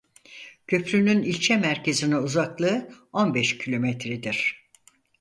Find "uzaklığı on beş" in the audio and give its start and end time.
2.17-3.57